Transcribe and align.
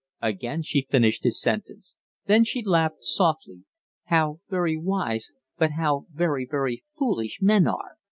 Again 0.23 0.63
she 0.63 0.87
finished 0.89 1.23
his 1.23 1.39
sentence. 1.39 1.93
Then 2.25 2.43
she 2.43 2.63
laughed 2.63 3.03
softly. 3.03 3.65
"How 4.05 4.39
very 4.49 4.75
wise, 4.75 5.31
but 5.59 5.73
how 5.73 6.07
very, 6.11 6.47
very 6.49 6.83
foolish 6.97 7.37
men 7.39 7.67
are! 7.67 7.97